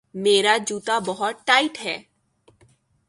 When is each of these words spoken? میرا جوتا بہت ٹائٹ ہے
میرا 0.15 0.55
جوتا 0.67 0.97
بہت 1.05 1.45
ٹائٹ 1.47 1.77
ہے 1.85 1.97